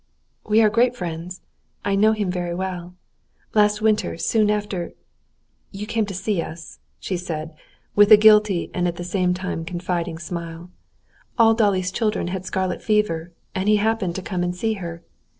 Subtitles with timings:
[0.43, 1.41] "We are great friends.
[1.85, 2.95] I know him very well.
[3.53, 4.93] Last winter, soon after...
[5.69, 7.53] you came to see us," she said,
[7.95, 10.71] with a guilty and at the same time confiding smile,
[11.37, 15.03] "all Dolly's children had scarlet fever, and he happened to come and see her.